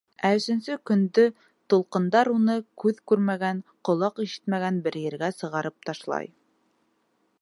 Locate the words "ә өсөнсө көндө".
0.27-1.25